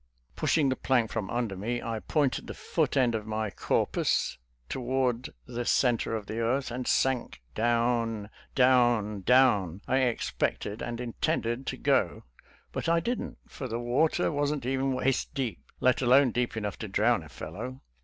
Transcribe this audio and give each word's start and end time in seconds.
Pushing 0.35 0.69
the 0.69 0.75
plank 0.75 1.11
from 1.11 1.29
under 1.29 1.55
me, 1.55 1.79
I 1.79 1.99
pointed 1.99 2.47
the 2.47 2.55
foot 2.55 2.97
end 2.97 3.13
of 3.13 3.27
my 3.27 3.51
corpus 3.51 4.39
toward 4.67 5.29
the 5.45 5.63
center 5.63 6.15
of 6.15 6.25
the 6.25 6.39
earth, 6.39 6.71
and 6.71 6.87
sank. 6.87 7.39
Down, 7.53 8.31
down, 8.55 9.21
down, 9.21 9.81
I 9.87 9.97
expected 9.99 10.81
and 10.81 10.99
intended 10.99 11.67
to 11.67 11.77
go, 11.77 12.23
but 12.71 12.89
I 12.89 12.99
didn't, 12.99 13.37
for 13.47 13.67
the 13.67 13.77
water 13.77 14.31
wasn't 14.31 14.65
even 14.65 14.91
waist 14.93 15.35
deep, 15.35 15.61
let 15.79 16.01
alone 16.01 16.31
deep 16.31 16.57
enough 16.57 16.79
to 16.79 16.87
drown 16.87 17.21
a 17.21 17.29
fellow. 17.29 17.81